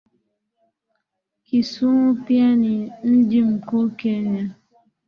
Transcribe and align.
Kisumu 1.43 2.15
pia 2.15 2.55
ni 2.55 2.91
mjii 3.03 3.41
mkuu 3.41 3.89
Kenya 3.89 4.49